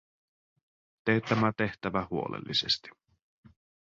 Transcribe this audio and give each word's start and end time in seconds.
Tee 1.05 1.21
tämä 1.21 1.53
tehtävä 1.57 2.07
huolellisesti. 2.11 2.89